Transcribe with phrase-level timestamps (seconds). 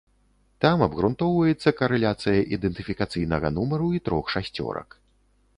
[0.63, 4.99] Там абгрунтоўваецца карэляцыя ідэнтыфікацыйнага нумару і трох шасцёрак.